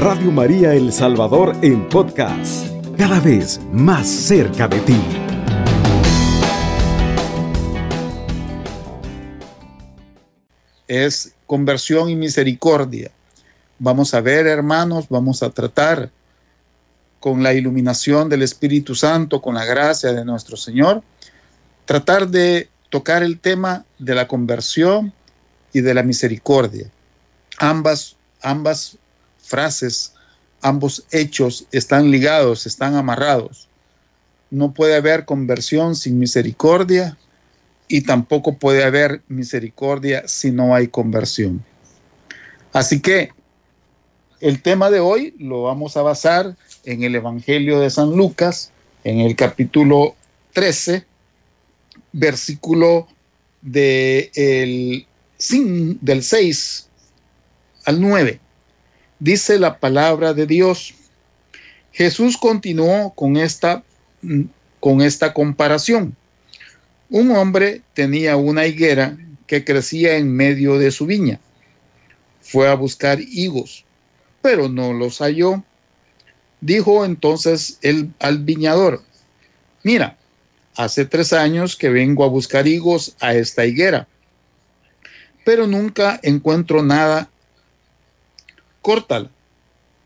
[0.00, 4.98] Radio María El Salvador en podcast, cada vez más cerca de ti.
[10.88, 13.10] Es conversión y misericordia.
[13.78, 16.10] Vamos a ver, hermanos, vamos a tratar
[17.20, 21.02] con la iluminación del Espíritu Santo, con la gracia de nuestro Señor,
[21.84, 25.12] tratar de tocar el tema de la conversión
[25.74, 26.90] y de la misericordia.
[27.58, 28.96] Ambas, ambas
[29.50, 30.14] frases,
[30.62, 33.68] ambos hechos están ligados, están amarrados.
[34.50, 37.18] No puede haber conversión sin misericordia
[37.88, 41.64] y tampoco puede haber misericordia si no hay conversión.
[42.72, 43.30] Así que
[44.40, 48.70] el tema de hoy lo vamos a basar en el Evangelio de San Lucas,
[49.02, 50.14] en el capítulo
[50.52, 51.04] 13,
[52.12, 53.08] versículo
[53.60, 55.06] de el,
[56.00, 56.88] del 6
[57.86, 58.40] al 9
[59.20, 60.94] dice la palabra de Dios.
[61.92, 63.84] Jesús continuó con esta,
[64.80, 66.16] con esta comparación.
[67.10, 71.40] Un hombre tenía una higuera que crecía en medio de su viña.
[72.40, 73.84] Fue a buscar higos,
[74.42, 75.62] pero no los halló.
[76.60, 79.02] Dijo entonces el, al viñador,
[79.82, 80.16] mira,
[80.76, 84.06] hace tres años que vengo a buscar higos a esta higuera,
[85.44, 87.28] pero nunca encuentro nada
[88.82, 89.30] córtala.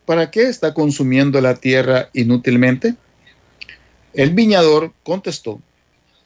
[0.06, 2.94] ¿Para qué está consumiendo la tierra inútilmente?
[4.12, 5.60] El viñador contestó,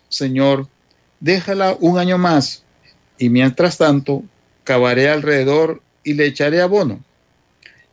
[0.08, 0.68] Señor,
[1.20, 2.64] déjala un año más,
[3.18, 4.24] y mientras tanto
[4.64, 7.02] cavaré alrededor y le echaré abono.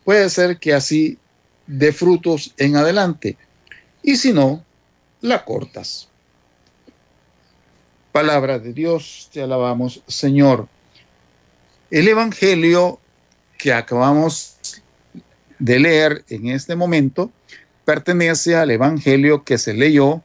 [0.03, 1.17] Puede ser que así
[1.67, 3.37] dé frutos en adelante,
[4.03, 4.63] y si no,
[5.21, 6.09] la cortas.
[8.11, 10.67] Palabra de Dios, te alabamos, Señor.
[11.91, 12.99] El Evangelio
[13.65, 14.57] que acabamos
[15.57, 17.31] de leer en este momento
[17.83, 20.21] pertenece al Evangelio que se leyó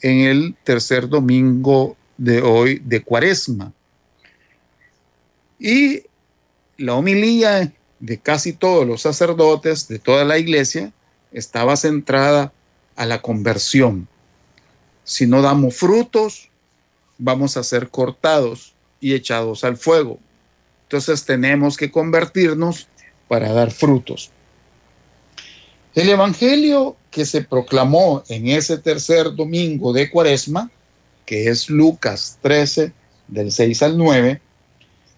[0.00, 3.72] en el tercer domingo de hoy de Cuaresma.
[5.60, 6.02] Y
[6.76, 10.92] la homilía de casi todos los sacerdotes de toda la iglesia
[11.30, 12.52] estaba centrada
[12.96, 14.08] a la conversión.
[15.04, 16.50] Si no damos frutos,
[17.16, 20.18] vamos a ser cortados y echados al fuego.
[20.92, 22.86] Entonces tenemos que convertirnos
[23.26, 24.30] para dar frutos.
[25.94, 30.70] El Evangelio que se proclamó en ese tercer domingo de Cuaresma,
[31.24, 32.92] que es Lucas 13,
[33.28, 34.42] del 6 al 9,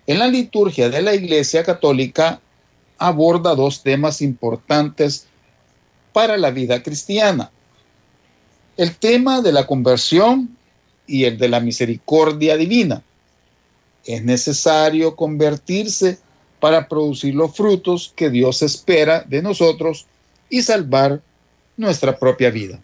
[0.07, 2.41] en la liturgia de la Iglesia Católica
[2.97, 5.27] aborda dos temas importantes
[6.13, 7.51] para la vida cristiana.
[8.77, 10.57] El tema de la conversión
[11.09, 13.03] y el de la misericordia divina
[14.05, 16.19] es necesario convertirse
[16.61, 20.07] para producir los frutos que Dios espera de nosotros
[20.49, 21.21] y salvar
[21.77, 22.81] nuestra propia vida.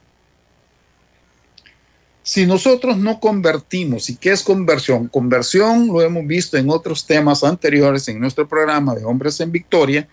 [2.22, 5.08] Si nosotros no convertimos, ¿y qué es conversión?
[5.08, 10.06] Conversión lo hemos visto en otros temas anteriores en nuestro programa de Hombres en Victoria.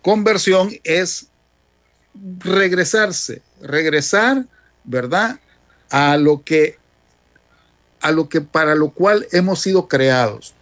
[0.00, 1.28] Conversión es
[2.38, 4.46] regresarse, regresar,
[4.84, 5.38] ¿verdad?
[5.90, 6.78] A lo que
[8.06, 10.54] a lo que para lo cual hemos sido creados.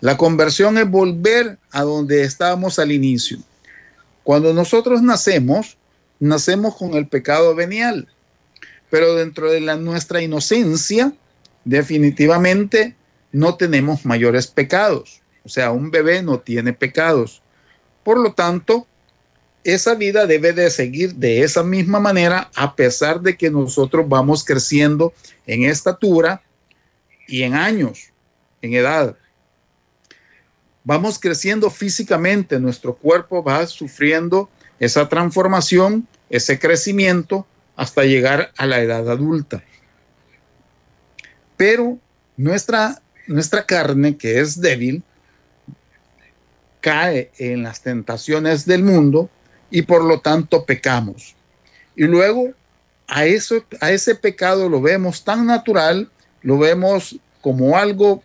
[0.00, 3.38] La conversión es volver a donde estábamos al inicio.
[4.24, 5.76] Cuando nosotros nacemos,
[6.18, 8.08] nacemos con el pecado venial,
[8.90, 11.12] pero dentro de la, nuestra inocencia,
[11.64, 12.96] definitivamente
[13.30, 15.22] no tenemos mayores pecados.
[15.44, 17.42] O sea, un bebé no tiene pecados.
[18.02, 18.88] Por lo tanto,
[19.62, 24.42] esa vida debe de seguir de esa misma manera a pesar de que nosotros vamos
[24.42, 25.12] creciendo
[25.46, 26.42] en estatura
[27.26, 28.12] y en años,
[28.62, 29.16] en edad.
[30.84, 34.48] Vamos creciendo físicamente, nuestro cuerpo va sufriendo
[34.78, 39.62] esa transformación, ese crecimiento hasta llegar a la edad adulta.
[41.56, 41.98] Pero
[42.36, 45.02] nuestra, nuestra carne, que es débil,
[46.80, 49.28] cae en las tentaciones del mundo
[49.70, 51.34] y por lo tanto pecamos.
[51.96, 52.52] Y luego
[53.08, 56.10] a, eso, a ese pecado lo vemos tan natural
[56.46, 57.16] lo vemos
[57.46, 58.24] como algo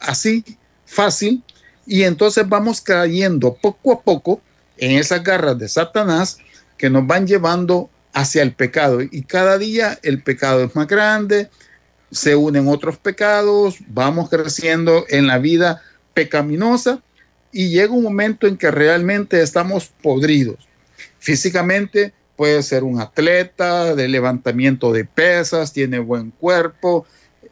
[0.00, 0.44] así
[0.86, 1.40] fácil
[1.86, 4.40] y entonces vamos cayendo poco a poco
[4.76, 6.38] en esas garras de Satanás
[6.76, 11.48] que nos van llevando hacia el pecado y cada día el pecado es más grande,
[12.10, 15.80] se unen otros pecados, vamos creciendo en la vida
[16.12, 17.00] pecaminosa
[17.52, 20.66] y llega un momento en que realmente estamos podridos.
[21.20, 27.06] Físicamente puede ser un atleta de levantamiento de pesas, tiene buen cuerpo,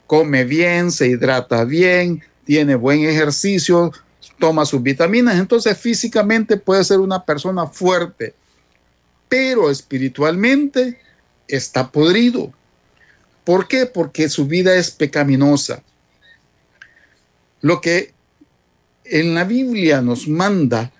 [0.07, 3.93] come bien, se hidrata bien, tiene buen ejercicio,
[4.39, 8.35] toma sus vitaminas, entonces físicamente puede ser una persona fuerte,
[9.29, 11.01] pero espiritualmente
[11.49, 12.53] está podrido.
[13.45, 13.87] ¿Por qué?
[13.87, 15.83] Porque su vida es pecaminosa.
[17.61, 18.13] Lo que
[19.05, 20.93] en la Biblia nos manda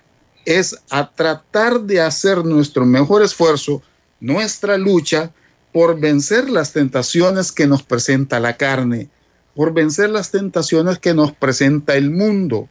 [0.45, 3.81] es a tratar de hacer nuestro mejor esfuerzo,
[4.19, 5.31] nuestra lucha
[5.77, 9.09] por vencer las tentaciones que nos presenta la carne,
[9.53, 12.67] por vencer las tentaciones que nos presenta el mundo,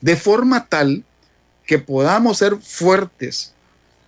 [0.00, 1.04] de forma tal
[1.66, 3.52] que podamos ser fuertes,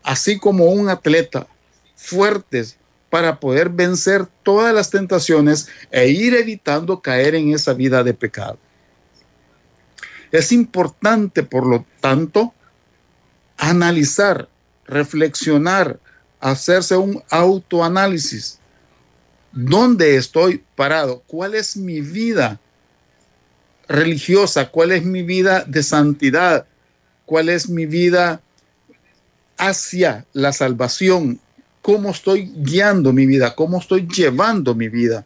[0.02, 1.46] así como un atleta,
[1.94, 2.78] fuertes
[3.10, 8.58] para poder vencer todas las tentaciones e ir evitando caer en esa vida de pecado.
[10.30, 12.54] Es importante, por lo tanto,
[13.58, 14.48] analizar,
[14.86, 16.00] reflexionar,
[16.42, 18.58] hacerse un autoanálisis.
[19.52, 21.22] ¿Dónde estoy parado?
[21.26, 22.60] ¿Cuál es mi vida
[23.88, 24.68] religiosa?
[24.68, 26.66] ¿Cuál es mi vida de santidad?
[27.26, 28.42] ¿Cuál es mi vida
[29.56, 31.38] hacia la salvación?
[31.80, 33.54] ¿Cómo estoy guiando mi vida?
[33.54, 35.24] ¿Cómo estoy llevando mi vida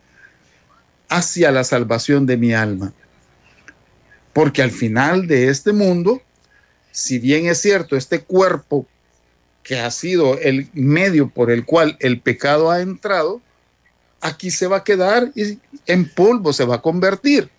[1.09, 2.93] hacia la salvación de mi alma?
[4.35, 6.21] Porque al final de este mundo,
[6.91, 8.87] si bien es cierto, este cuerpo
[9.67, 13.43] que ha sido el medio por el cual el pecado ha entrado,
[14.21, 17.51] aquí se va a quedar y en polvo se va a convertir.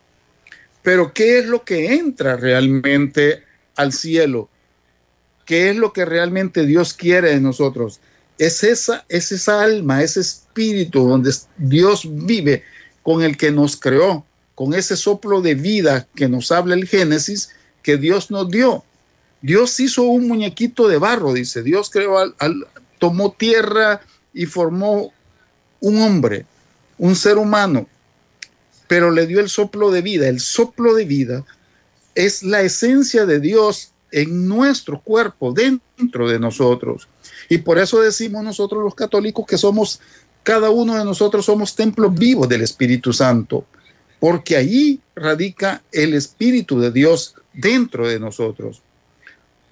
[0.84, 3.44] Pero ¿qué es lo que entra realmente
[3.76, 4.48] al cielo?
[5.44, 8.00] ¿Qué es lo que realmente Dios quiere de nosotros?
[8.38, 12.64] Es esa, es esa alma, ese espíritu donde Dios vive
[13.04, 14.26] con el que nos creó,
[14.56, 17.50] con ese soplo de vida que nos habla el Génesis,
[17.84, 18.86] que Dios nos dio.
[19.42, 21.64] Dios hizo un muñequito de barro, dice.
[21.64, 22.68] Dios creó, al,
[23.00, 24.02] tomó tierra
[24.34, 25.14] y formó
[25.80, 26.46] un hombre,
[26.98, 27.88] un ser humano,
[28.88, 30.28] pero le dio el soplo de vida.
[30.28, 31.46] El soplo de vida
[32.16, 37.08] es la esencia de Dios en nuestro cuerpo, dentro de nosotros.
[37.50, 40.00] Y por eso decimos nosotros los católicos que somos,
[40.44, 43.66] cada uno de nosotros somos templos vivos del Espíritu Santo
[44.20, 48.82] porque allí radica el Espíritu de Dios dentro de nosotros.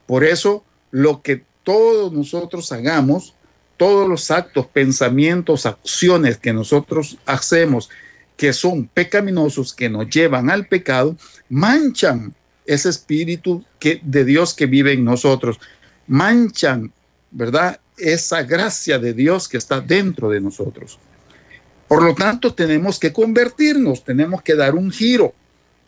[0.06, 3.34] Por eso, lo que todos nosotros hagamos,
[3.78, 7.90] todos los actos, pensamientos, acciones que nosotros hacemos
[8.38, 11.16] que son pecaminosos, que nos llevan al pecado,
[11.50, 12.34] manchan
[12.66, 15.60] ese espíritu de Dios que vive en nosotros,
[16.08, 16.92] manchan,
[17.32, 17.80] ¿verdad?
[17.98, 21.00] Esa gracia de Dios que está dentro de nosotros.
[21.88, 25.34] Por lo tanto, tenemos que convertirnos, tenemos que dar un giro,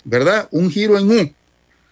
[0.03, 0.47] ¿verdad?
[0.51, 1.33] Un giro en U,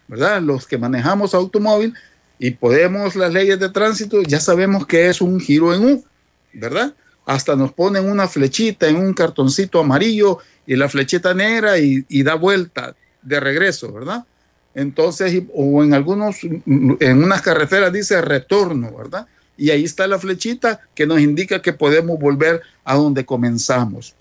[0.08, 0.42] ¿verdad?
[0.42, 1.94] Los que manejamos automóvil
[2.40, 6.06] y podemos las leyes de tránsito, ya sabemos que es un giro en U,
[6.54, 6.94] ¿verdad?
[7.26, 12.24] Hasta nos ponen una flechita en un cartoncito amarillo y la flechita negra y, y
[12.24, 14.26] da vuelta de regreso, ¿verdad?
[14.74, 19.28] Entonces, o en algunos, en unas carreteras dice retorno, ¿verdad?
[19.58, 24.16] y ahí está la flechita que nos indica que podemos volver a donde comenzamos.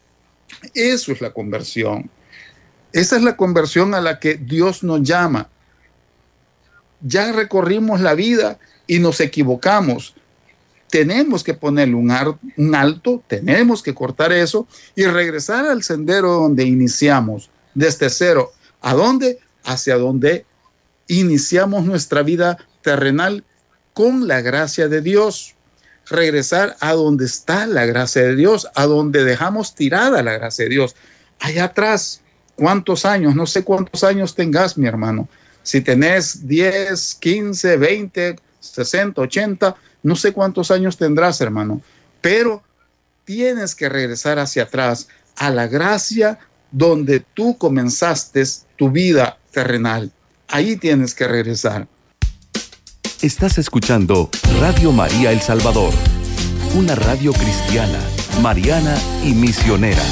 [0.74, 2.10] Eso es la conversión.
[2.92, 5.48] Esa es la conversión a la que Dios nos llama.
[7.06, 10.14] Ya recorrimos la vida y nos equivocamos.
[10.88, 12.10] Tenemos que ponerle un,
[12.56, 14.66] un alto, tenemos que cortar eso
[14.96, 18.52] y regresar al sendero donde iniciamos, desde cero.
[18.80, 19.38] ¿A dónde?
[19.64, 20.46] Hacia donde
[21.06, 23.44] iniciamos nuestra vida terrenal
[23.92, 25.54] con la gracia de Dios.
[26.06, 30.70] Regresar a donde está la gracia de Dios, a donde dejamos tirada la gracia de
[30.70, 30.96] Dios.
[31.38, 32.22] Allá atrás,
[32.56, 33.34] ¿cuántos años?
[33.34, 35.28] No sé cuántos años tengas, mi hermano.
[35.64, 41.80] Si tenés 10, 15, 20, 60, 80, no sé cuántos años tendrás, hermano.
[42.20, 42.62] Pero
[43.24, 46.38] tienes que regresar hacia atrás a la gracia
[46.70, 48.44] donde tú comenzaste
[48.76, 50.12] tu vida terrenal.
[50.48, 51.88] Ahí tienes que regresar.
[53.22, 54.28] Estás escuchando
[54.60, 55.94] Radio María El Salvador,
[56.76, 58.00] una radio cristiana,
[58.42, 60.02] mariana y misionera.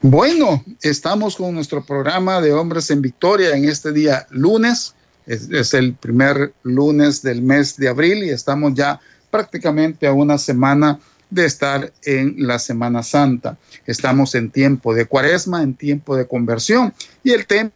[0.00, 4.94] Bueno, estamos con nuestro programa de Hombres en Victoria en este día lunes.
[5.26, 11.00] Es, el primer lunes del mes de abril y estamos ya prácticamente a una semana
[11.30, 13.58] de estar en la Semana Santa.
[13.86, 17.72] Estamos en tiempo de cuaresma, en tiempo de conversión y el tema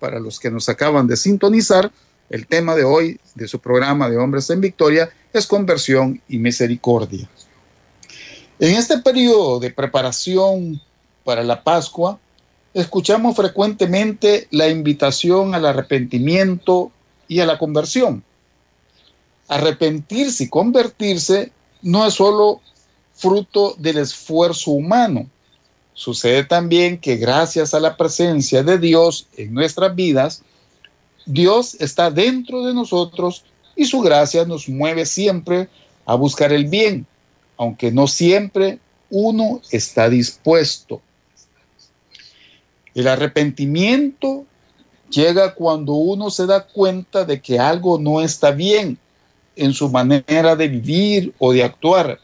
[0.00, 1.92] para los que nos acaban de sintonizar,
[2.30, 7.28] el tema de hoy de su programa de Hombres en Victoria es conversión y misericordia.
[8.58, 10.80] En este periodo de preparación
[11.26, 12.18] para la Pascua,
[12.72, 16.90] escuchamos frecuentemente la invitación al arrepentimiento
[17.28, 18.24] y a la conversión.
[19.48, 21.52] Arrepentirse y convertirse
[21.82, 22.62] no es solo
[23.12, 25.28] fruto del esfuerzo humano,
[25.96, 30.42] Sucede también que gracias a la presencia de Dios en nuestras vidas,
[31.24, 35.70] Dios está dentro de nosotros y su gracia nos mueve siempre
[36.04, 37.06] a buscar el bien,
[37.56, 38.78] aunque no siempre
[39.08, 41.00] uno está dispuesto.
[42.96, 44.44] El arrepentimiento
[45.08, 48.98] llega cuando uno se da cuenta de que algo no está bien
[49.54, 52.18] en su manera de vivir o de actuar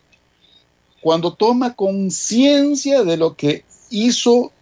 [1.02, 4.52] cuando toma conciencia de lo que hizo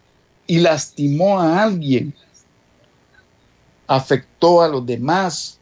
[0.47, 2.15] y lastimó a alguien,
[3.85, 5.59] afectó a los demás,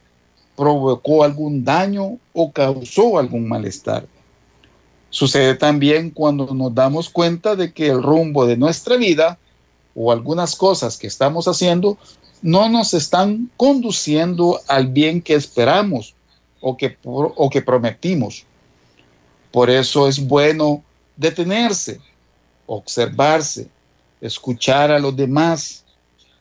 [0.56, 4.08] provocó algún daño o causó algún malestar.
[5.10, 9.38] Sucede también cuando nos damos cuenta de que el rumbo de nuestra vida
[10.02, 11.98] o algunas cosas que estamos haciendo
[12.42, 16.16] no nos están conduciendo al bien que esperamos
[16.62, 18.46] o que, o que prometimos.
[19.52, 20.82] Por eso es bueno
[21.18, 22.00] detenerse,
[22.66, 23.68] observarse,
[24.22, 25.84] escuchar a los demás,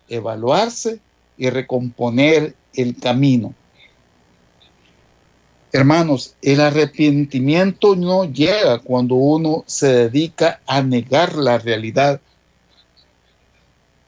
[0.09, 1.01] evaluarse
[1.37, 3.55] y recomponer el camino.
[5.73, 12.21] Hermanos, el arrepentimiento no llega cuando uno se dedica a negar la realidad,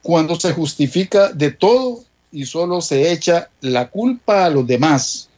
[0.03, 5.31] cuando se justifica de todo y solo se echa la culpa a los demás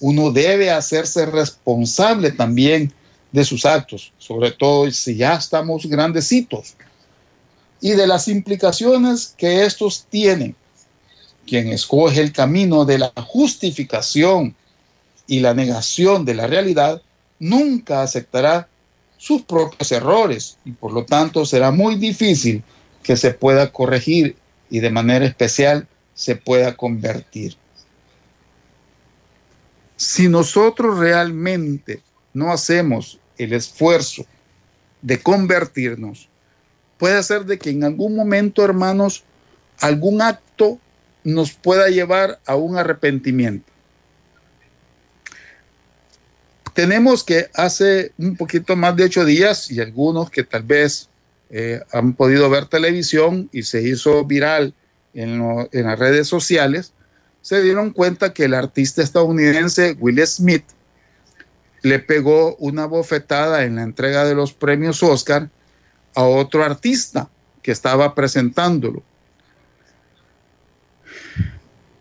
[0.00, 2.92] uno debe hacerse responsable también
[3.32, 6.74] de sus actos, sobre todo si ya estamos grandecitos,
[7.80, 10.56] y de las implicaciones que estos tienen.
[11.46, 14.54] Quien escoge el camino de la justificación
[15.26, 17.02] y la negación de la realidad
[17.38, 18.68] nunca aceptará
[19.16, 22.62] sus propios errores y por lo tanto será muy difícil
[23.02, 24.36] que se pueda corregir
[24.70, 27.56] y de manera especial se pueda convertir.
[29.96, 32.02] Si nosotros realmente
[32.32, 34.24] no hacemos el esfuerzo
[35.02, 36.28] de convertirnos,
[36.98, 39.24] puede ser de que en algún momento, hermanos,
[39.80, 40.78] algún acto
[41.24, 43.70] nos pueda llevar a un arrepentimiento.
[46.74, 51.08] Tenemos que hace un poquito más de ocho días y algunos que tal vez
[51.50, 54.74] eh, han podido ver televisión y se hizo viral
[55.14, 56.92] en, en las redes sociales,
[57.40, 60.64] se dieron cuenta que el artista estadounidense Will Smith
[61.82, 65.48] le pegó una bofetada en la entrega de los premios Oscar
[66.14, 67.30] a otro artista
[67.62, 69.02] que estaba presentándolo.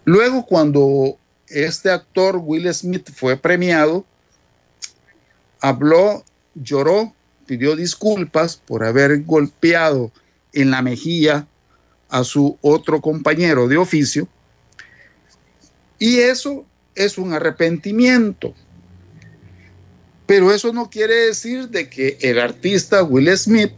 [0.05, 4.05] Luego, cuando este actor Will Smith fue premiado,
[5.59, 6.23] habló,
[6.55, 7.13] lloró,
[7.47, 10.11] pidió disculpas por haber golpeado
[10.53, 11.47] en la mejilla
[12.09, 14.27] a su otro compañero de oficio
[15.99, 18.53] y eso es un arrepentimiento.
[20.25, 23.71] Pero eso no quiere decir de que el artista Will Smith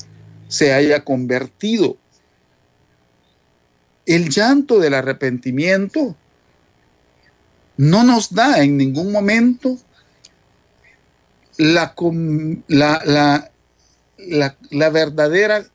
[0.47, 1.97] se haya convertido.
[4.05, 6.15] El llanto del arrepentimiento
[7.77, 9.77] no nos da en ningún momento
[11.57, 11.93] la,
[12.67, 13.48] la, la,
[14.89, 15.65] verdadera,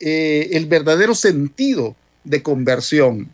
[0.00, 1.94] eh, el verdadero sentido
[2.24, 3.28] de conversión.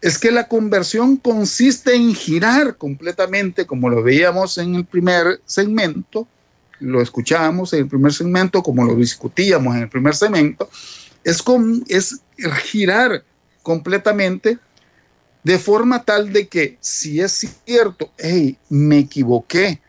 [0.00, 6.28] Es que la conversión consiste en girar completamente, como lo veíamos en el primer segmento,
[6.80, 10.70] lo escuchábamos en el primer segmento, como lo discutíamos en el primer segmento,
[11.24, 11.42] es,
[11.88, 12.20] es
[12.62, 13.24] girar
[13.62, 14.58] completamente
[15.42, 19.80] de forma tal de que si es cierto, hey, me equivoqué,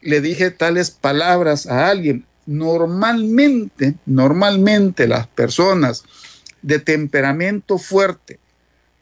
[0.00, 6.02] le dije tales palabras a alguien, normalmente, normalmente las personas
[6.62, 8.40] de temperamento fuerte,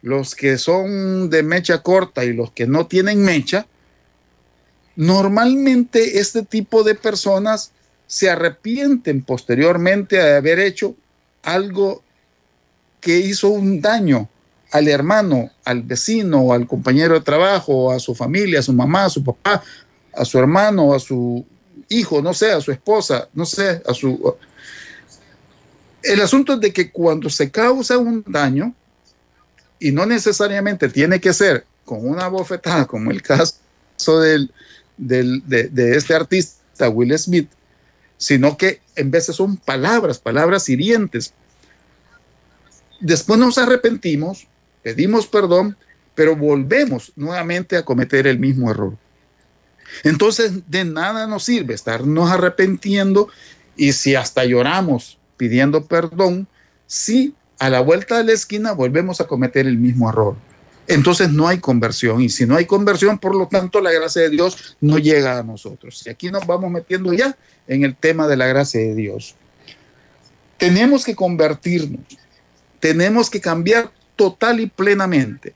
[0.03, 3.67] los que son de mecha corta y los que no tienen mecha,
[4.97, 7.73] normalmente este tipo de personas
[8.07, 10.95] se arrepienten posteriormente de haber hecho
[11.43, 12.03] algo
[13.01, 14.29] que hizo un daño
[14.73, 19.11] al hermano, al vecino, al compañero de trabajo, a su familia, a su mamá, a
[19.11, 19.63] su papá,
[20.13, 21.47] a su hermano, a su
[21.89, 24.37] hijo, no sé, a su esposa, no sé, a su...
[26.03, 28.75] El asunto es de que cuando se causa un daño,
[29.81, 34.53] y no necesariamente tiene que ser con una bofetada, como el caso del,
[34.97, 37.49] de, este artista Will Smith,
[38.17, 41.33] sino que en veces son palabras, palabras hirientes.
[43.01, 44.49] Después nos arrepentimos,
[44.83, 45.77] pedimos perdón,
[46.15, 48.97] pero volvemos nuevamente a cometer el mismo error.
[50.05, 53.29] Entonces, de nada nos sirve estarnos arrepintiendo
[53.77, 56.49] y si hasta lloramos pidiendo perdón,
[56.87, 60.37] si a la vuelta de la esquina volvemos a cometer el mismo error.
[60.89, 64.31] Entonces no hay conversión y si no hay conversión, por lo tanto la gracia de
[64.31, 66.03] Dios no llega a nosotros.
[66.07, 69.35] Y aquí nos vamos metiendo ya en el tema de la gracia de Dios.
[70.57, 72.01] Tenemos que convertirnos,
[72.81, 75.55] tenemos que cambiar total y plenamente.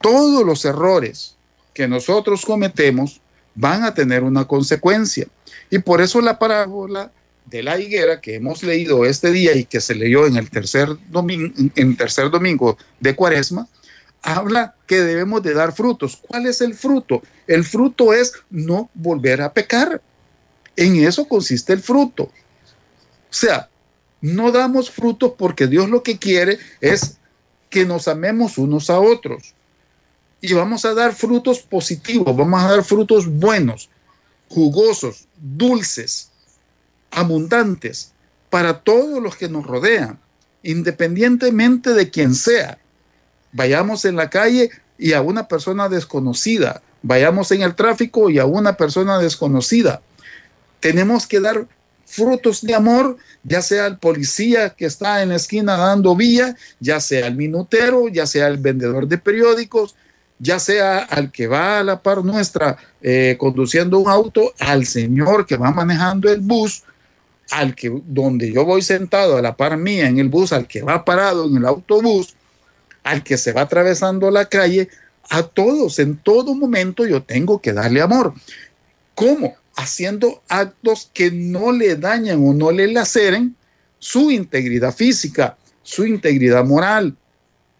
[0.00, 1.37] Todos los errores
[1.78, 3.20] que nosotros cometemos
[3.54, 5.28] van a tener una consecuencia.
[5.70, 7.12] Y por eso la parábola
[7.46, 10.88] de la higuera que hemos leído este día y que se leyó en el tercer
[11.08, 13.68] domingo, en tercer domingo de Cuaresma,
[14.22, 16.20] habla que debemos de dar frutos.
[16.26, 17.22] ¿Cuál es el fruto?
[17.46, 20.02] El fruto es no volver a pecar.
[20.74, 22.24] En eso consiste el fruto.
[22.24, 22.32] O
[23.30, 23.68] sea,
[24.20, 27.18] no damos frutos porque Dios lo que quiere es
[27.70, 29.54] que nos amemos unos a otros.
[30.40, 33.90] Y vamos a dar frutos positivos, vamos a dar frutos buenos,
[34.48, 36.30] jugosos, dulces,
[37.10, 38.12] abundantes
[38.50, 40.18] para todos los que nos rodean,
[40.62, 42.78] independientemente de quien sea.
[43.52, 48.46] Vayamos en la calle y a una persona desconocida, vayamos en el tráfico y a
[48.46, 50.02] una persona desconocida.
[50.80, 51.66] Tenemos que dar
[52.06, 57.00] frutos de amor, ya sea el policía que está en la esquina dando vía, ya
[57.00, 59.94] sea el minutero, ya sea el vendedor de periódicos,
[60.38, 65.46] ya sea al que va a la par nuestra eh, conduciendo un auto, al señor
[65.46, 66.84] que va manejando el bus,
[67.50, 70.82] al que donde yo voy sentado a la par mía en el bus, al que
[70.82, 72.34] va parado en el autobús,
[73.02, 74.88] al que se va atravesando la calle,
[75.30, 78.34] a todos, en todo momento yo tengo que darle amor.
[79.14, 79.56] ¿Cómo?
[79.76, 83.54] Haciendo actos que no le dañan o no le laceren
[83.98, 87.16] su integridad física, su integridad moral,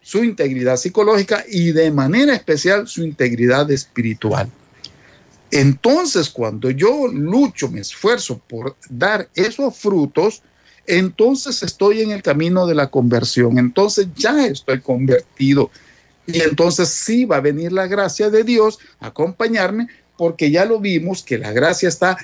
[0.09, 4.49] su integridad psicológica y de manera especial su integridad espiritual.
[5.51, 10.41] Entonces, cuando yo lucho, me esfuerzo por dar esos frutos,
[10.87, 15.69] entonces estoy en el camino de la conversión, entonces ya estoy convertido.
[16.25, 20.79] Y entonces sí va a venir la gracia de Dios a acompañarme, porque ya lo
[20.79, 22.17] vimos que la gracia está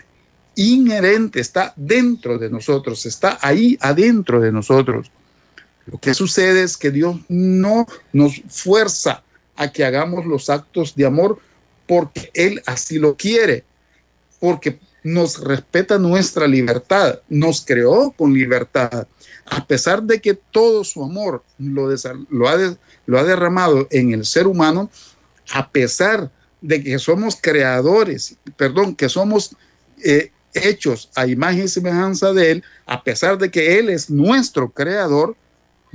[0.55, 5.11] inherente, está dentro de nosotros, está ahí adentro de nosotros.
[5.85, 9.23] Lo que sucede es que Dios no nos fuerza
[9.55, 11.39] a que hagamos los actos de amor
[11.87, 13.63] porque Él así lo quiere,
[14.39, 19.07] porque nos respeta nuestra libertad, nos creó con libertad,
[19.45, 21.89] a pesar de que todo su amor lo,
[22.29, 24.89] lo, ha, lo ha derramado en el ser humano,
[25.53, 29.55] a pesar de que somos creadores, perdón, que somos
[30.03, 34.71] eh, hechos a imagen y semejanza de Él, a pesar de que Él es nuestro
[34.71, 35.35] creador,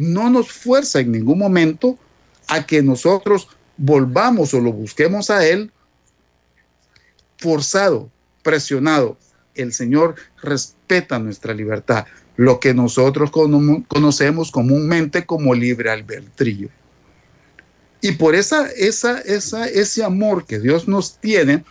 [0.00, 1.98] no nos fuerza en ningún momento
[2.48, 5.70] a que nosotros volvamos o lo busquemos a Él
[7.36, 8.10] forzado,
[8.42, 9.18] presionado.
[9.54, 16.70] El Señor respeta nuestra libertad, lo que nosotros conocemos comúnmente como libre albedrío.
[18.00, 21.62] Y por esa, esa, esa, ese amor que Dios nos tiene,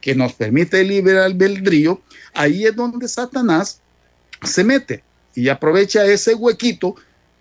[0.00, 2.00] que nos permite el libre albedrío,
[2.32, 3.82] ahí es donde Satanás
[4.42, 6.96] se mete y aprovecha ese huequito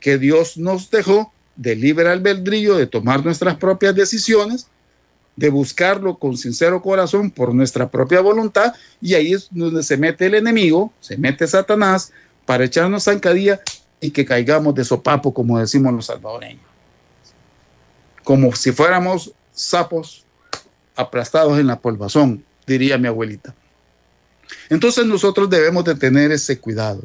[0.05, 4.67] que Dios nos dejó de libre albedrío, de tomar nuestras propias decisiones
[5.35, 10.27] de buscarlo con sincero corazón por nuestra propia voluntad y ahí es donde se mete
[10.27, 12.13] el enemigo, se mete Satanás
[12.45, 13.61] para echarnos zancadilla
[13.99, 16.61] y que caigamos de sopapo, como decimos los salvadoreños.
[18.23, 20.23] Como si fuéramos sapos
[20.95, 23.55] aplastados en la polvazón, diría mi abuelita.
[24.69, 27.01] Entonces nosotros debemos de tener ese cuidado.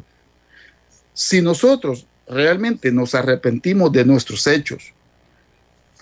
[1.15, 4.93] Si nosotros realmente nos arrepentimos de nuestros hechos,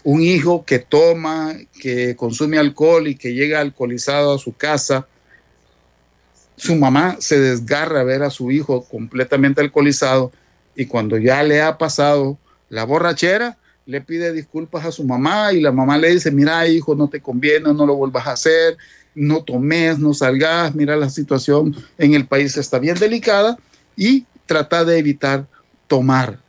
[0.04, 5.08] un hijo que toma, que consume alcohol y que llega alcoholizado a su casa,
[6.56, 10.32] su mamá se desgarra a ver a su hijo completamente alcoholizado
[10.76, 12.38] y cuando ya le ha pasado
[12.70, 16.96] la borrachera, le pide disculpas a su mamá y la mamá le dice, mira hijo,
[16.96, 18.78] no te conviene, no lo vuelvas a hacer,
[19.16, 23.58] no tomes, no salgas, mira la situación en el país está bien delicada
[23.96, 25.48] y trata de evitar
[25.90, 26.40] tomar.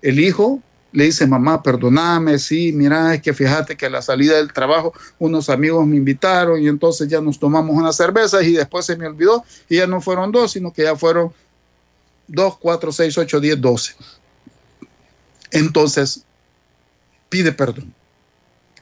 [0.00, 4.36] El hijo le dice, mamá, perdóname, sí, mira, es que fíjate que a la salida
[4.36, 8.86] del trabajo unos amigos me invitaron y entonces ya nos tomamos una cerveza y después
[8.86, 11.30] se me olvidó y ya no fueron dos, sino que ya fueron
[12.26, 13.94] dos, cuatro, seis, ocho, diez, doce.
[15.50, 16.24] Entonces,
[17.28, 17.92] pide perdón.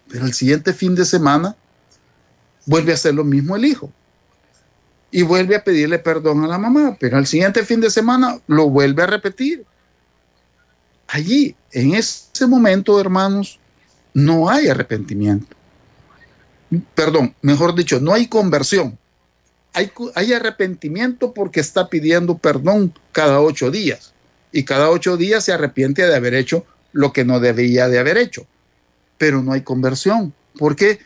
[0.09, 1.57] Pero el siguiente fin de semana
[2.67, 3.91] vuelve a hacer lo mismo el hijo.
[5.11, 6.97] Y vuelve a pedirle perdón a la mamá.
[6.99, 9.65] Pero al siguiente fin de semana lo vuelve a repetir
[11.09, 13.59] allí, en ese momento, hermanos,
[14.15, 15.57] no hay arrepentimiento.
[16.95, 18.99] Perdón, mejor dicho, no hay conversión.
[19.73, 24.15] Hay, arrepentimiento porque está pidiendo perdón cada ocho días.
[24.51, 28.17] Y cada ocho días se arrepiente de haber hecho lo que no debía de haber
[28.17, 28.47] hecho.
[29.19, 30.33] Pero no hay conversión.
[30.59, 30.99] ¿Por qué?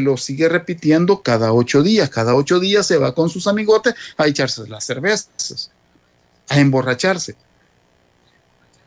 [0.00, 2.10] Lo sigue repitiendo cada ocho días.
[2.10, 5.70] Cada ocho días se va con sus amigotes a echarse las cervezas.
[6.48, 7.34] a emborracharse.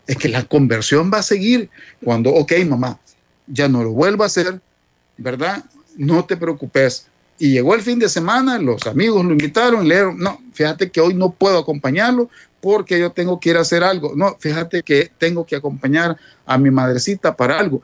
[0.06, 1.70] Es que la conversión va a seguir
[2.04, 3.00] cuando, ok, mamá,
[3.48, 4.62] ya no lo vuelvo a hacer,
[5.18, 5.64] ¿verdad?
[5.98, 7.08] No te preocupes.
[7.40, 11.02] Y llegó el fin de semana, los amigos lo invitaron, le dijeron, no, fíjate que
[11.02, 12.30] hoy no puedo acompañarlo
[12.62, 14.14] porque yo tengo que ir a hacer algo.
[14.16, 17.82] No, fíjate que tengo que acompañar a mi madrecita para algo.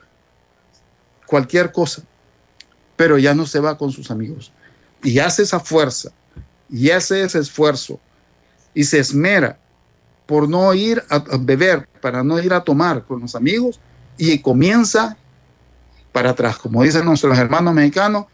[1.26, 2.04] Cualquier cosa.
[3.02, 4.52] Pero ya no se va con sus amigos.
[5.02, 6.12] Y hace esa fuerza,
[6.70, 8.00] y hace ese esfuerzo,
[8.76, 9.58] y se esmera
[10.28, 13.80] por no ir a beber, para no ir a tomar con los amigos,
[14.20, 15.18] y comienza
[16.12, 18.28] para atrás, como dicen nuestros hermanos mexicanos,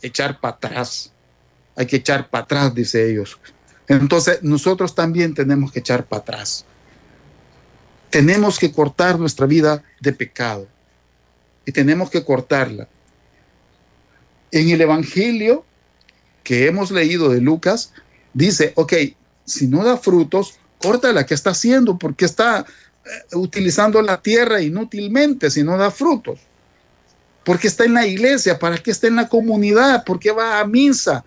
[0.00, 1.10] echar para atrás.
[1.74, 3.40] Hay que echar para atrás, dice ellos.
[3.88, 6.64] Entonces nosotros también tenemos que echar para atrás.
[8.08, 10.68] Tenemos que cortar nuestra vida de pecado
[11.66, 12.86] y tenemos que cortarla.
[14.52, 15.64] En el Evangelio
[16.44, 17.92] que hemos leído de Lucas,
[18.34, 18.92] dice, ok,
[19.44, 21.98] si no da frutos, córtala, ¿qué está haciendo?
[21.98, 22.60] Porque está
[23.04, 26.40] eh, utilizando la tierra inútilmente si no da frutos.
[27.44, 31.24] Porque está en la iglesia, para qué está en la comunidad, porque va a misa,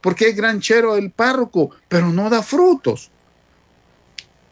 [0.00, 3.10] porque es granchero el párroco, pero no da frutos.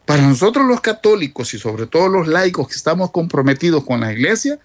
[0.05, 4.59] Para nosotros los católicos y sobre todo los laicos que estamos comprometidos con la iglesia,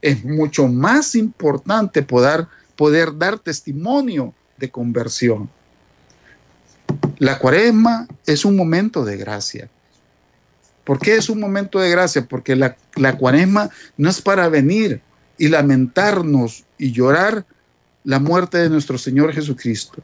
[0.00, 2.46] es mucho más importante poder,
[2.80, 5.50] poder dar testimonio de conversión.
[7.18, 9.68] La cuaresma es un momento de gracia.
[10.84, 12.26] ¿Por qué es un momento de gracia?
[12.26, 15.02] Porque la, la cuaresma no es para venir
[15.36, 17.44] y lamentarnos y llorar
[18.02, 20.02] la muerte de nuestro Señor Jesucristo.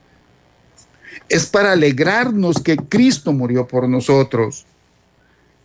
[1.31, 4.67] Es para alegrarnos que Cristo murió por nosotros.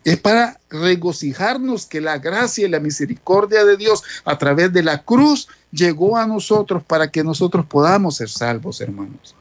[0.04, 5.04] Es para regocijarnos que la gracia y la misericordia de Dios a través de la
[5.04, 9.36] cruz llegó a nosotros para que nosotros podamos ser salvos, hermanos.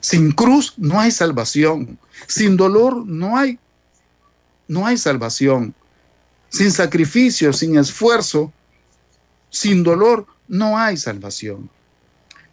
[0.00, 1.98] Sin cruz no hay salvación.
[2.26, 3.58] Sin dolor no hay
[4.66, 5.74] no hay salvación.
[6.50, 8.52] Sin sacrificio, sin esfuerzo,
[9.50, 11.70] sin dolor no hay salvación.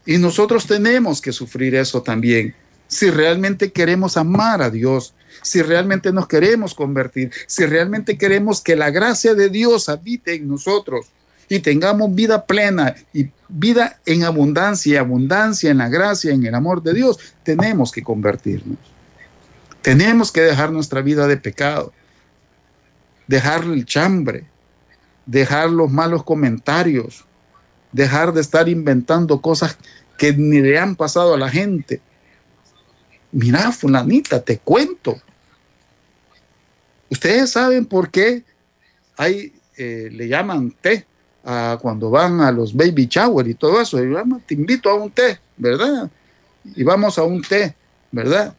[0.05, 2.55] Y nosotros tenemos que sufrir eso también.
[2.87, 8.75] Si realmente queremos amar a Dios, si realmente nos queremos convertir, si realmente queremos que
[8.75, 11.07] la gracia de Dios habite en nosotros
[11.49, 16.55] y tengamos vida plena y vida en abundancia y abundancia en la gracia, en el
[16.55, 18.77] amor de Dios, tenemos que convertirnos.
[19.81, 21.93] Tenemos que dejar nuestra vida de pecado,
[23.27, 24.45] dejar el chambre,
[25.25, 27.25] dejar los malos comentarios,
[27.91, 29.77] dejar de estar inventando cosas
[30.17, 32.01] que ni le han pasado a la gente.
[33.31, 35.21] Mira, fulanita, te cuento.
[37.09, 38.43] Ustedes saben por qué
[39.17, 41.05] hay, eh, le llaman té
[41.43, 43.97] a cuando van a los baby shower y todo eso.
[44.45, 46.09] Te invito a un té, ¿verdad?
[46.63, 47.75] Y vamos a un té,
[48.11, 48.55] ¿verdad?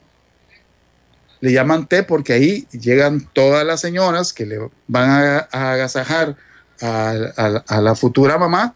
[1.40, 6.37] Le llaman té porque ahí llegan todas las señoras que le van a agasajar
[6.81, 8.74] a, la futura mamá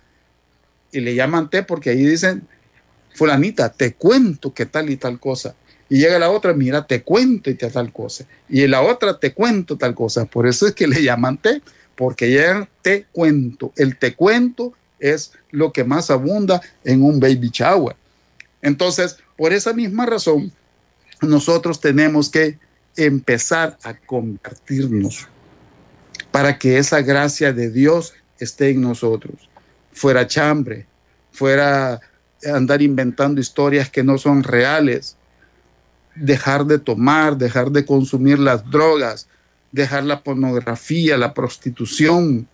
[0.92, 2.46] y le llaman té porque ahí dicen,
[3.14, 5.55] fulanita, te cuento que tal y tal cosa.
[5.90, 8.24] Y llega la otra, mira, te cuento y te tal cosa.
[8.48, 10.24] Y la otra, te cuento tal cosa.
[10.24, 11.61] Por eso es que le llaman té,
[11.96, 13.72] porque ya te cuento.
[13.76, 17.96] El te cuento es lo que más abunda en un baby shower.
[18.62, 20.53] Entonces, por esa misma razón,
[21.20, 22.57] nosotros tenemos que
[22.96, 25.26] empezar a convertirnos
[26.31, 29.50] para que esa gracia de Dios esté en nosotros.
[29.92, 30.87] Fuera chambre,
[31.33, 32.00] fuera
[32.44, 35.16] andar inventando historias que no son reales,
[36.14, 39.29] dejar de tomar, dejar de consumir las drogas,
[39.73, 42.49] dejar la pornografía, la prostitución,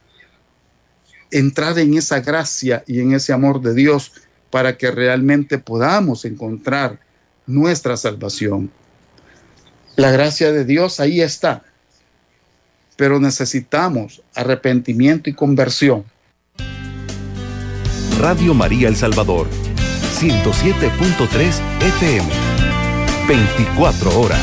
[1.31, 4.13] entrar en esa gracia y en ese amor de Dios
[4.51, 7.01] para que realmente podamos encontrar
[7.47, 8.71] nuestra salvación.
[9.97, 11.63] La gracia de Dios ahí está,
[12.97, 16.05] pero necesitamos arrepentimiento y conversión.
[18.19, 19.47] Radio María El Salvador,
[20.19, 22.46] 107.3 FM,
[23.29, 24.41] 24 horas.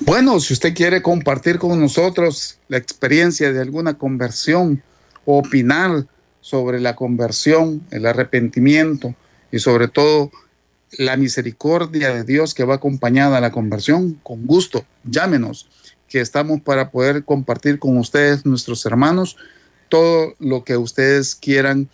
[0.00, 4.82] Bueno, si usted quiere compartir con nosotros la experiencia de alguna conversión
[5.24, 6.06] opinar
[6.40, 9.16] sobre la conversión, el arrepentimiento
[9.50, 10.30] y sobre todo
[10.92, 15.68] la misericordia de Dios que va acompañada a la conversión, con gusto, llámenos,
[16.08, 19.36] que estamos para poder compartir con ustedes, nuestros hermanos,
[19.88, 21.88] todo lo que ustedes quieran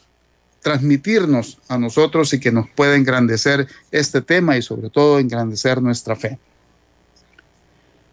[0.64, 6.16] transmitirnos a nosotros y que nos pueda engrandecer este tema y sobre todo engrandecer nuestra
[6.16, 6.40] fe.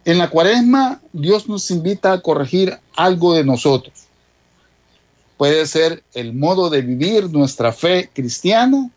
[0.04, 4.06] En la cuaresma, Dios nos invita a corregir algo de nosotros.
[5.36, 8.90] Puede ser el modo de vivir nuestra fe cristiana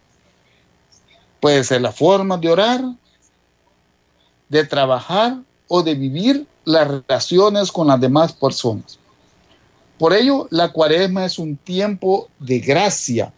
[1.45, 2.81] Puede ser la forma de orar,
[4.49, 5.37] de trabajar
[5.67, 8.97] o de vivir las relaciones con las demás personas.
[9.99, 13.31] Por ello, la cuaresma es un tiempo de gracia,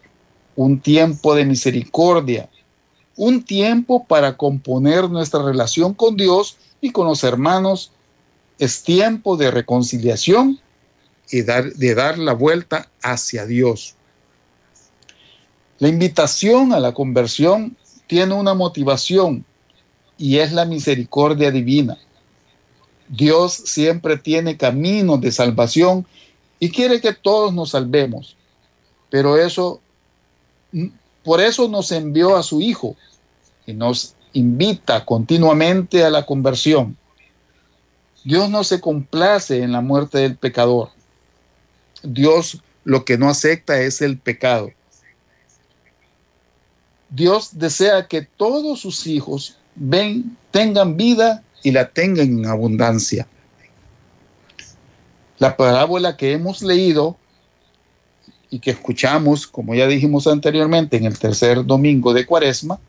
[0.57, 2.49] un tiempo de misericordia,
[3.15, 7.91] un tiempo para componer nuestra relación con Dios y con los hermanos.
[8.59, 10.59] Es tiempo de reconciliación
[11.29, 13.95] y de dar la vuelta hacia Dios.
[15.77, 19.45] La invitación a la conversión tiene una motivación
[20.17, 21.99] y es la misericordia divina.
[23.09, 26.07] Dios siempre tiene caminos de salvación
[26.59, 28.35] y quiere que todos nos salvemos.
[29.11, 29.81] Pero eso,
[31.23, 32.95] por eso nos envió a su Hijo
[33.65, 36.97] y nos invita continuamente a la conversión.
[38.23, 40.89] Dios no se complace en la muerte del pecador.
[42.03, 44.71] Dios lo que no acepta es el pecado.
[47.09, 53.27] Dios desea que todos sus hijos ven, tengan vida y la tengan en abundancia.
[55.39, 57.17] La parábola que hemos leído
[58.49, 62.79] y que escuchamos, como ya dijimos anteriormente, en el tercer domingo de Cuaresma,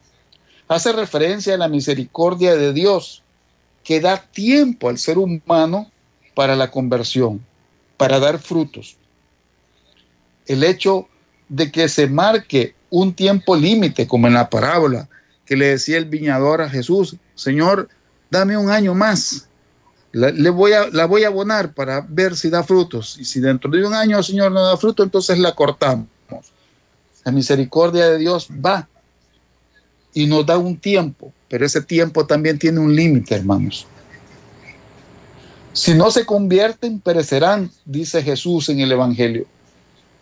[0.68, 3.22] hace referencia a la misericordia de Dios
[3.82, 5.90] que da tiempo al ser humano
[6.34, 7.44] para la conversión,
[7.96, 8.96] para dar frutos.
[10.46, 11.08] El hecho
[11.48, 15.08] de que se marque un tiempo límite, como en la parábola
[15.44, 17.88] que le decía el viñador a Jesús, Señor,
[18.30, 19.47] dame un año más
[20.12, 23.16] la, le voy a, la voy a abonar para ver si da frutos.
[23.18, 26.06] Y si dentro de un año Señor no da fruto, entonces la cortamos.
[27.24, 28.88] La misericordia de Dios va
[30.14, 33.86] y nos da un tiempo, pero ese tiempo también tiene un límite, hermanos.
[35.72, 39.46] Si no se convierten, perecerán, dice Jesús en el Evangelio.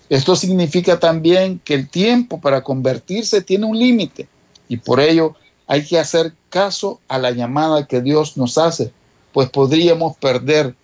[0.08, 4.28] Esto significa también que el tiempo para convertirse tiene un límite
[4.68, 5.34] y por ello
[5.66, 8.92] hay que hacer caso a la llamada que Dios nos hace
[9.36, 10.74] pues podríamos perder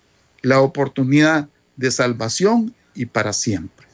[0.43, 3.87] la oportunidad de salvación y para siempre.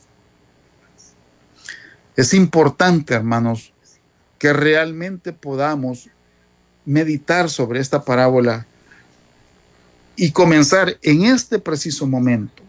[2.17, 3.71] Es importante, hermanos,
[4.37, 6.09] que realmente podamos
[6.83, 8.67] meditar sobre esta parábola
[10.17, 12.61] y comenzar en este preciso momento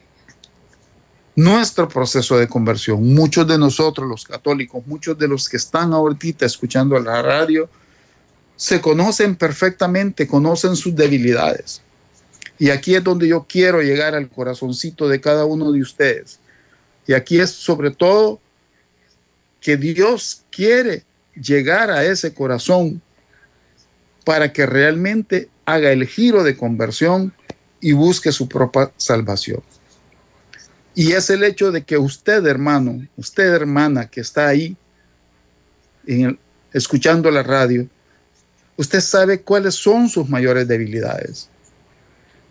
[1.34, 3.02] nuestro proceso de conversión.
[3.02, 7.68] Muchos de nosotros, los católicos, muchos de los que están ahorita escuchando la radio,
[8.60, 11.80] se conocen perfectamente, conocen sus debilidades.
[12.58, 16.38] Y aquí es donde yo quiero llegar al corazoncito de cada uno de ustedes.
[17.06, 18.38] Y aquí es sobre todo
[19.62, 23.00] que Dios quiere llegar a ese corazón
[24.26, 27.32] para que realmente haga el giro de conversión
[27.80, 29.62] y busque su propia salvación.
[30.94, 34.76] Y es el hecho de que usted, hermano, usted, hermana, que está ahí
[36.74, 37.88] escuchando la radio,
[38.80, 41.50] Usted sabe cuáles son sus mayores debilidades.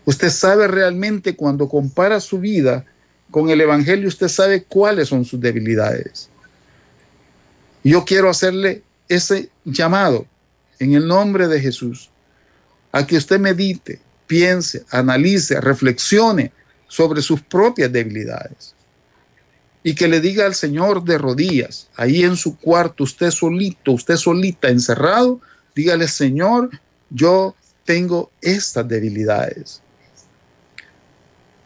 [0.04, 2.84] Usted sabe realmente cuando compara su vida
[3.32, 6.28] con el Evangelio, usted sabe cuáles son sus debilidades.
[7.82, 10.24] Yo quiero hacerle ese llamado
[10.78, 12.10] en el nombre de Jesús
[12.92, 16.52] a que usted medite, piense, analice, reflexione
[16.86, 18.76] sobre sus propias debilidades
[19.82, 24.14] y que le diga al Señor de rodillas, ahí en su cuarto, usted solito, usted
[24.16, 25.40] solita, encerrado,
[25.80, 26.68] Dígale, Señor,
[27.08, 27.54] yo
[27.86, 29.80] tengo estas debilidades.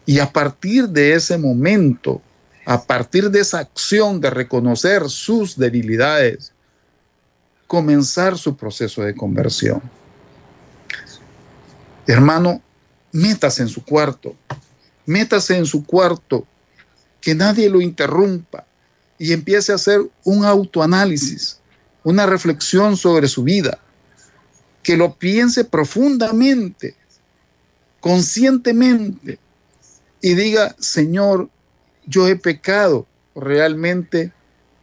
[0.05, 2.21] Y a partir de ese momento,
[2.65, 6.53] a partir de esa acción de reconocer sus debilidades,
[7.67, 9.81] comenzar su proceso de conversión.
[12.07, 12.61] Hermano,
[13.11, 14.33] métase en su cuarto,
[15.05, 16.47] métase en su cuarto,
[17.19, 18.65] que nadie lo interrumpa
[19.19, 21.59] y empiece a hacer un autoanálisis,
[22.05, 23.81] una reflexión sobre su vida
[24.85, 26.95] que lo piense profundamente,
[27.99, 29.39] conscientemente,
[30.21, 31.49] y diga, Señor,
[32.05, 34.31] yo he pecado realmente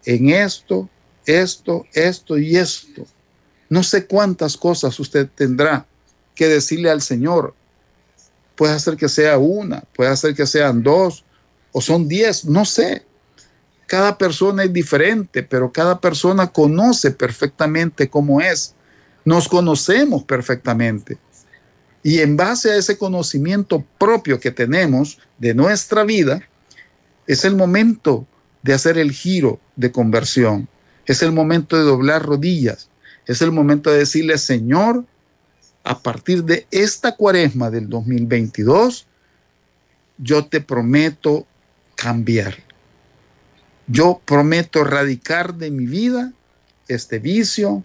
[0.04, 0.90] en esto,
[1.24, 3.06] esto, esto y esto.
[3.68, 5.86] No sé cuántas cosas usted tendrá
[6.34, 7.54] que decirle al Señor.
[8.56, 11.24] Puede hacer que sea una, puede hacer que sean dos,
[11.70, 13.06] o son diez, no sé.
[13.86, 18.74] Cada persona es diferente, pero cada persona conoce perfectamente cómo es.
[19.24, 21.18] Nos conocemos perfectamente.
[22.02, 26.42] Y en base a ese conocimiento propio que tenemos de nuestra vida,
[27.26, 28.26] es el momento
[28.62, 30.68] de hacer el giro de conversión.
[31.06, 32.88] Es el momento de doblar rodillas.
[33.26, 35.04] Es el momento de decirle, Señor,
[35.84, 39.06] a partir de esta cuaresma del 2022,
[40.18, 41.46] yo te prometo
[41.94, 42.56] cambiar.
[43.86, 46.32] Yo prometo erradicar de mi vida
[46.88, 47.84] este vicio,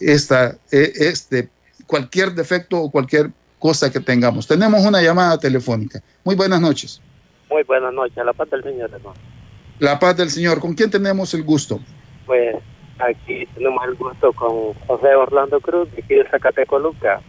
[0.00, 1.48] esta, e, este,
[1.86, 4.46] cualquier defecto o cualquier cosa que tengamos.
[4.46, 6.00] Tenemos una llamada telefónica.
[6.24, 7.00] Muy buenas noches.
[7.50, 8.16] Muy buenas noches.
[8.24, 9.18] La paz del Señor, hermano.
[9.78, 10.60] La paz del Señor.
[10.60, 11.80] ¿Con quién tenemos el gusto?
[12.26, 12.56] Pues
[12.98, 17.20] aquí tenemos el gusto con José Orlando Cruz, de aquí de Zacatecoluca.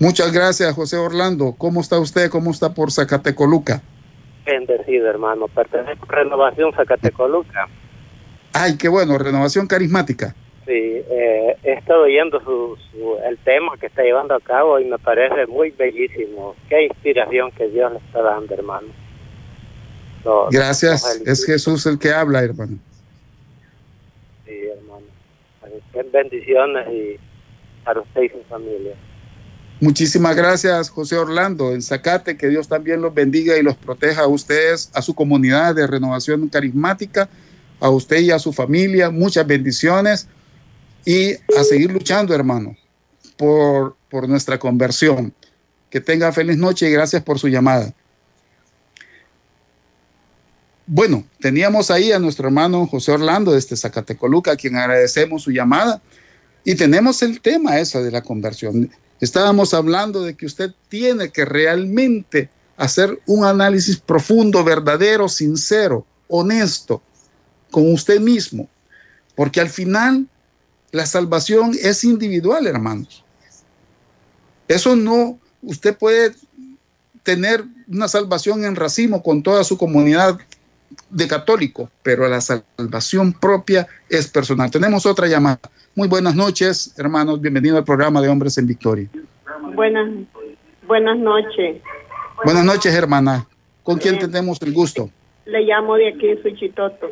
[0.00, 1.54] Muchas gracias, José Orlando.
[1.58, 2.30] ¿Cómo está usted?
[2.30, 3.82] ¿Cómo está por Zacatecoluca?
[4.46, 5.48] Bendecido, hermano.
[5.48, 7.68] Pertenezco a Renovación Zacatecoluca.
[8.52, 10.34] Ay, qué bueno, renovación carismática.
[10.68, 12.76] Sí, eh, he estado oyendo su,
[13.26, 16.54] el tema que está llevando a cabo y me parece muy bellísimo.
[16.68, 18.88] Qué inspiración que Dios le está dando, hermano.
[20.50, 22.76] Gracias, es Jesús el que habla, hermano.
[24.44, 25.06] Sí, hermano.
[26.12, 27.16] Bendiciones y
[27.82, 28.92] para usted y su familia.
[29.80, 31.72] Muchísimas gracias, José Orlando.
[31.72, 35.74] En Zacate, que Dios también los bendiga y los proteja a ustedes, a su comunidad
[35.74, 37.30] de renovación carismática,
[37.80, 39.08] a usted y a su familia.
[39.08, 40.28] Muchas bendiciones
[41.04, 42.76] y a seguir luchando, hermano,
[43.36, 45.32] por, por nuestra conversión.
[45.90, 47.94] Que tenga feliz noche y gracias por su llamada.
[50.86, 56.00] Bueno, teníamos ahí a nuestro hermano José Orlando desde Zacatecoluca, a quien agradecemos su llamada.
[56.64, 58.90] Y tenemos el tema esa de la conversión.
[59.20, 67.02] Estábamos hablando de que usted tiene que realmente hacer un análisis profundo, verdadero, sincero, honesto
[67.70, 68.68] con usted mismo,
[69.34, 70.26] porque al final
[70.92, 73.24] la salvación es individual, hermanos.
[74.66, 76.32] Eso no, usted puede
[77.22, 80.38] tener una salvación en racimo con toda su comunidad
[81.10, 84.70] de católicos, pero la salvación propia es personal.
[84.70, 85.60] Tenemos otra llamada.
[85.94, 87.40] Muy buenas noches, hermanos.
[87.40, 89.08] Bienvenido al programa de Hombres en Victoria.
[89.74, 90.10] Buenas,
[90.86, 91.82] buenas noches.
[92.44, 93.46] Buenas noches, hermana.
[93.82, 95.10] ¿Con quién tenemos el gusto?
[95.46, 97.08] Le llamo de aquí, Suchitoto.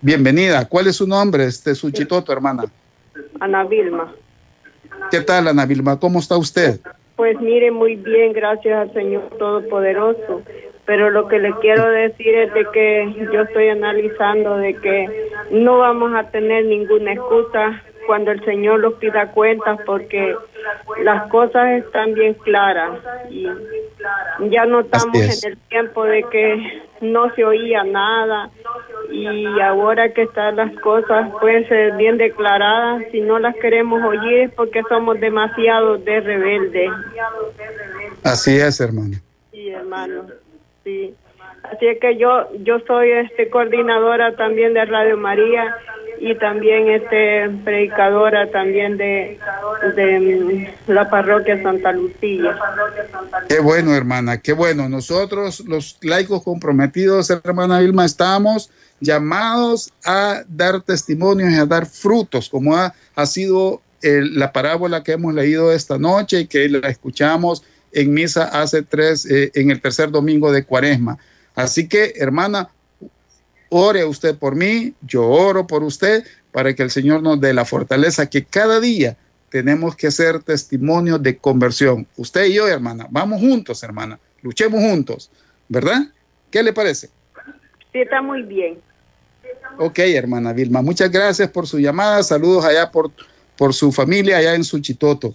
[0.00, 0.68] Bienvenida.
[0.68, 2.64] ¿Cuál es su nombre, este Suchitoto, hermana?
[3.40, 4.14] Ana Vilma.
[5.10, 5.98] ¿Qué tal, Ana Vilma?
[5.98, 6.80] ¿Cómo está usted?
[7.16, 10.42] Pues mire, muy bien, gracias al Señor Todopoderoso
[10.88, 15.76] pero lo que le quiero decir es de que yo estoy analizando de que no
[15.76, 20.34] vamos a tener ninguna excusa cuando el Señor los pida cuentas porque
[21.02, 23.46] las cosas están bien claras y
[24.48, 28.48] ya no estamos en el tiempo de que no se oía nada
[29.10, 34.44] y ahora que están las cosas pueden ser bien declaradas si no las queremos oír
[34.44, 36.90] es porque somos demasiado de rebeldes.
[38.24, 39.18] Así es, hermano.
[39.52, 40.24] Sí, hermano.
[40.80, 45.76] Así es que yo yo soy este coordinadora también de Radio María
[46.20, 49.38] y también este predicadora también de,
[49.96, 52.56] de mm, la parroquia Santa Lucía.
[53.48, 54.88] Qué bueno, hermana, qué bueno.
[54.88, 62.48] Nosotros los laicos comprometidos, hermana Vilma, estamos llamados a dar testimonios y a dar frutos,
[62.48, 67.64] como ha, ha sido la parábola que hemos leído esta noche y que la escuchamos
[67.92, 71.18] en misa hace tres, eh, en el tercer domingo de cuaresma.
[71.54, 72.68] Así que, hermana,
[73.68, 77.64] ore usted por mí, yo oro por usted, para que el Señor nos dé la
[77.64, 79.16] fortaleza que cada día
[79.50, 82.06] tenemos que ser testimonios de conversión.
[82.16, 85.30] Usted y yo, hermana, vamos juntos, hermana, luchemos juntos,
[85.68, 86.02] ¿verdad?
[86.50, 87.08] ¿Qué le parece?
[87.92, 88.78] Sí, está muy bien.
[89.78, 92.22] Ok, hermana Vilma, muchas gracias por su llamada.
[92.22, 93.10] Saludos allá por,
[93.56, 95.34] por su familia, allá en Suchitoto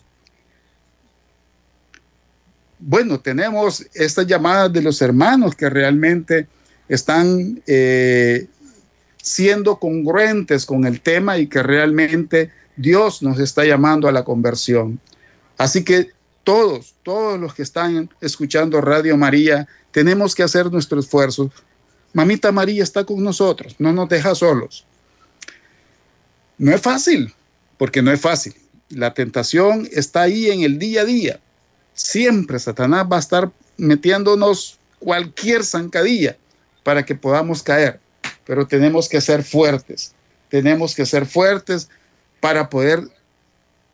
[2.85, 6.47] bueno, tenemos estas llamadas de los hermanos que realmente
[6.87, 8.47] están eh,
[9.21, 14.99] siendo congruentes con el tema y que realmente Dios nos está llamando a la conversión.
[15.57, 16.11] Así que
[16.43, 21.51] todos, todos los que están escuchando Radio María, tenemos que hacer nuestro esfuerzo.
[22.13, 24.85] Mamita María está con nosotros, no nos deja solos.
[26.57, 27.33] No es fácil,
[27.77, 28.53] porque no es fácil.
[28.89, 31.39] La tentación está ahí en el día a día,
[31.93, 36.37] Siempre Satanás va a estar metiéndonos cualquier zancadilla
[36.83, 37.99] para que podamos caer,
[38.45, 40.13] pero tenemos que ser fuertes,
[40.49, 41.89] tenemos que ser fuertes
[42.39, 43.01] para poder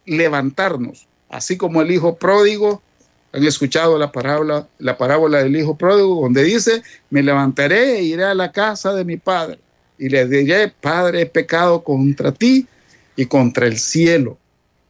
[0.06, 2.82] levantarnos, así como el hijo pródigo,
[3.32, 6.82] han escuchado la parábola, la parábola del hijo pródigo, donde dice,
[7.12, 9.60] me levantaré e iré a la casa de mi padre
[10.00, 12.66] y le diré, Padre, he pecado contra ti
[13.16, 14.38] y contra el cielo.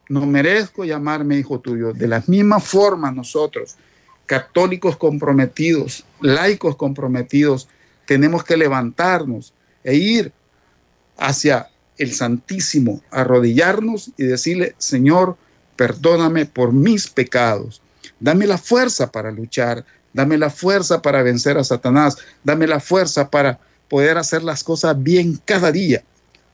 [0.08, 1.93] No merezco llamarme hijo tuyo.
[1.93, 3.76] De la misma forma nosotros,
[4.28, 7.68] católicos comprometidos, laicos comprometidos,
[8.10, 9.53] tenemos que levantarnos
[9.84, 10.32] e ir
[11.16, 15.38] hacia el Santísimo, arrodillarnos y decirle, Señor,
[15.76, 17.84] perdóname por mis pecados.
[18.20, 23.30] Dame la fuerza para luchar, dame la fuerza para vencer a Satanás, dame la fuerza
[23.30, 26.03] para poder hacer las cosas bien cada día,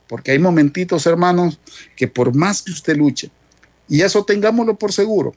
[0.10, 1.58] porque hay momentitos, hermanos,
[1.96, 3.32] que por más que usted luche,
[3.88, 5.34] y eso tengámoslo por seguro,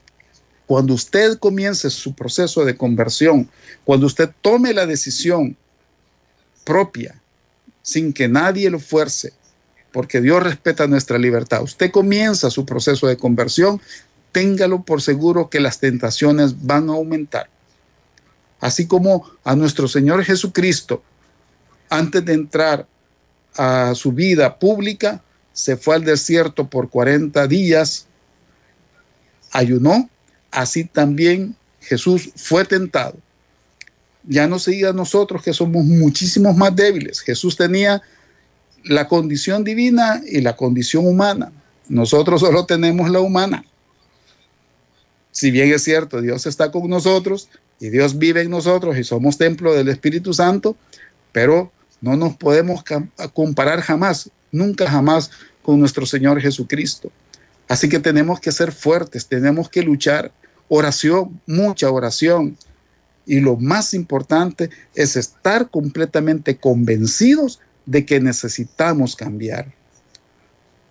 [0.67, 3.49] cuando usted comience su proceso de conversión,
[3.85, 5.55] cuando usted tome la decisión
[6.69, 7.19] propia,
[7.81, 9.33] sin que nadie lo fuerce,
[9.91, 13.81] porque Dios respeta nuestra libertad, usted comienza su proceso de conversión,
[14.31, 17.49] téngalo por seguro que las tentaciones van a aumentar.
[18.59, 21.01] Así como a nuestro Señor Jesucristo,
[21.89, 22.85] antes de entrar
[23.55, 28.05] a su vida pública, se fue al desierto por 40 días,
[29.51, 30.07] ayunó,
[30.51, 33.17] así también Jesús fue tentado.
[34.23, 37.21] Ya no se diga nosotros que somos muchísimos más débiles.
[37.21, 38.01] Jesús tenía
[38.83, 41.51] la condición divina y la condición humana.
[41.87, 43.65] Nosotros solo tenemos la humana.
[45.31, 47.49] Si bien es cierto, Dios está con nosotros
[47.79, 50.75] y Dios vive en nosotros y somos templo del Espíritu Santo,
[51.31, 52.83] pero no nos podemos
[53.33, 57.11] comparar jamás, nunca jamás con nuestro Señor Jesucristo.
[57.67, 60.31] Así que tenemos que ser fuertes, tenemos que luchar.
[60.67, 62.57] Oración, mucha oración.
[63.29, 69.71] Y lo más importante es estar completamente convencidos de que necesitamos cambiar.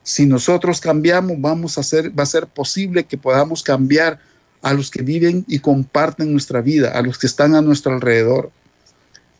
[0.05, 4.20] Si nosotros cambiamos, vamos a hacer, va a ser posible que podamos cambiar
[4.62, 8.53] a los que viven y comparten nuestra vida, a los que están a nuestro alrededor.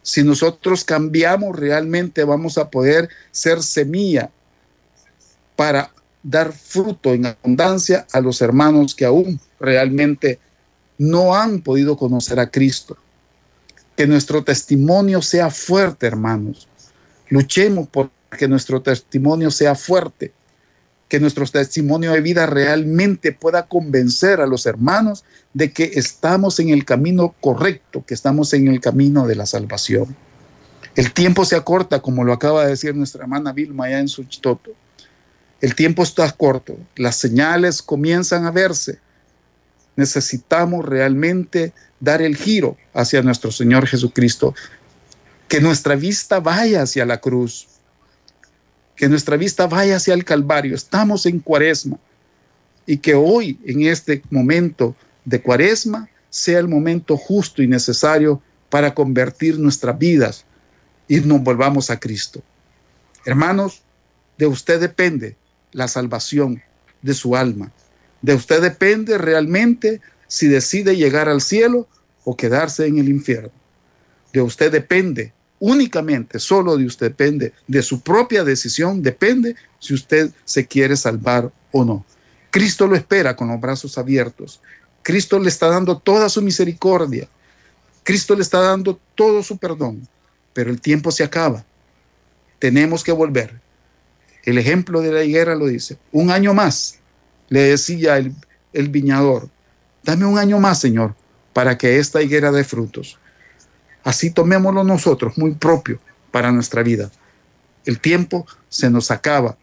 [0.03, 4.29] Si nosotros cambiamos realmente, vamos a poder ser semilla
[5.55, 5.93] para
[6.25, 10.41] dar fruto en abundancia a los hermanos que aún realmente
[10.99, 12.97] no han podido conocer a Cristo.
[13.97, 16.69] Que nuestro testimonio sea fuerte, hermanos.
[17.31, 20.33] Luchemos por que nuestro testimonio sea fuerte,
[21.09, 25.25] que nuestro testimonio de vida realmente pueda convencer a los hermanos
[25.55, 30.15] de que estamos en el camino correcto, que estamos en el camino de la salvación.
[30.95, 34.73] El tiempo se acorta, como lo acaba de decir nuestra hermana Vilma allá en Suchitoto.
[35.61, 38.99] El tiempo está corto, las señales comienzan a verse.
[39.99, 44.55] Necesitamos realmente dar el giro hacia nuestro Señor Jesucristo.
[45.49, 47.67] Que nuestra vista vaya hacia la cruz.
[48.95, 50.77] Que nuestra vista vaya hacia el Calvario.
[50.77, 51.99] Estamos en cuaresma.
[52.87, 54.95] Y que hoy, en este momento
[55.25, 58.41] de cuaresma, sea el momento justo y necesario
[58.71, 60.45] para convertir nuestras vidas
[61.09, 62.41] y nos volvamos a Cristo.
[63.27, 63.83] Hermanos,
[64.37, 65.35] de usted depende
[65.73, 66.63] la salvación
[67.03, 67.73] de su alma.
[68.23, 71.87] De usted depende realmente si decide llegar al cielo
[72.25, 73.53] o quedarse en el infierno.
[74.33, 80.31] De usted depende únicamente, solo de usted depende, de su propia decisión depende si usted
[80.45, 82.05] se quiere salvar o no.
[82.51, 84.61] Cristo lo espera con los brazos abiertos.
[85.03, 87.29] Cristo le está dando toda su misericordia.
[88.03, 90.07] Cristo le está dando todo su perdón.
[90.55, 91.65] Pero el tiempo se acaba.
[92.59, 93.61] Tenemos que volver.
[94.45, 95.99] El ejemplo de la higuera lo dice.
[96.11, 96.98] Un año más,
[97.49, 99.49] le decía el, viñador,
[100.05, 101.15] dame un año más, Señor,
[101.53, 103.19] para que esta higuera dé frutos.
[104.05, 105.99] Así tomémoslo nosotros, muy propio
[106.31, 107.11] para nuestra vida.
[107.85, 109.57] El tiempo se nos acaba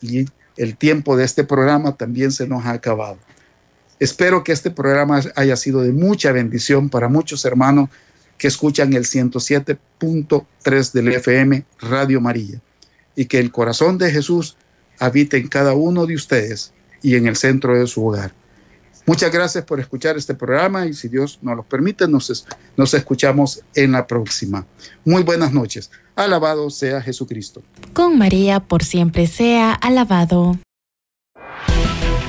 [0.00, 3.18] y el tiempo de este programa también se nos ha acabado.
[4.00, 7.90] Espero que este programa haya sido de mucha bendición para muchos hermanos
[8.36, 12.60] que escuchan el 107.3 del FM Radio María
[13.16, 14.56] y que el corazón de Jesús
[15.00, 16.72] habite en cada uno de ustedes
[17.02, 18.32] y en el centro de su hogar.
[19.08, 22.44] Muchas gracias por escuchar este programa y si Dios nos lo permite, nos,
[22.76, 24.66] nos escuchamos en la próxima.
[25.02, 25.90] Muy buenas noches.
[26.14, 27.62] Alabado sea Jesucristo.
[27.94, 30.58] Con María por siempre sea alabado.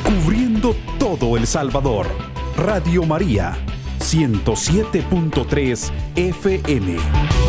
[0.06, 2.08] Cubriendo todo El Salvador.
[2.56, 3.58] Radio María,
[4.00, 7.49] 107.3 FM.